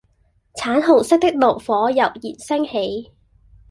[0.55, 3.11] 橙紅色的爐火悠然升起